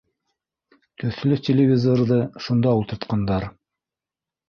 Төҫлө 1.09 1.37
телевизорҙы 1.49 2.19
шунда 2.49 2.77
ултыртҡандар 2.83 3.51